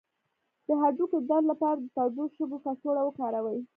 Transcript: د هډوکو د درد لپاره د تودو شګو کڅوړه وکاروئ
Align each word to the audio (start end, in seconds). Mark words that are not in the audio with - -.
د 0.67 0.69
هډوکو 0.81 1.17
د 1.21 1.25
درد 1.29 1.45
لپاره 1.51 1.75
د 1.79 1.85
تودو 1.95 2.23
شګو 2.35 2.57
کڅوړه 2.65 3.01
وکاروئ 3.05 3.59